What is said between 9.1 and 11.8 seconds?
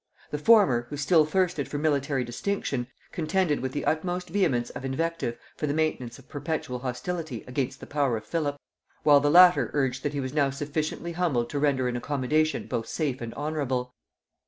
the latter urged, that he was now sufficiently humbled to